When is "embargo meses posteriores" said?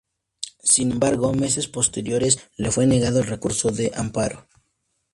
0.93-2.49